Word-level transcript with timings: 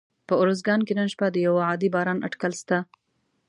په 0.27 0.33
اروزګان 0.43 0.79
کي 0.87 0.93
نن 0.99 1.07
شپه 1.13 1.27
د 1.31 1.35
یوه 1.47 1.61
عادي 1.69 1.89
باران 1.95 2.17
اټکل 2.27 2.51
سته 2.61 2.77